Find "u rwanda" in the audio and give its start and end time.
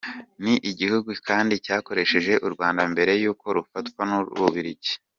2.45-2.81